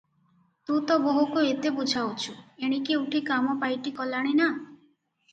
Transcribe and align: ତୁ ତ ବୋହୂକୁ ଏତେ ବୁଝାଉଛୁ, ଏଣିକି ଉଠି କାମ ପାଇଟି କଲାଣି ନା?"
ତୁ 0.67 0.75
ତ 0.91 0.95
ବୋହୂକୁ 1.01 1.41
ଏତେ 1.49 1.71
ବୁଝାଉଛୁ, 1.79 2.33
ଏଣିକି 2.67 2.97
ଉଠି 3.01 3.21
କାମ 3.27 3.55
ପାଇଟି 3.65 3.93
କଲାଣି 3.99 4.33
ନା?" 4.41 4.49